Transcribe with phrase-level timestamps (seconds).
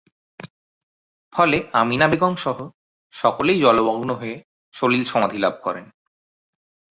[1.33, 2.57] ফলে আমিনা বেগমসহ
[3.13, 4.35] সকলেই জলমগ্ন হয়ে
[4.73, 5.85] সলিল-সমাধি লাভ করেন।